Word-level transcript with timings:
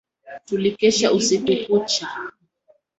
Tulikesha 0.45 1.11
usiku 1.13 1.53
kucha 1.65 2.07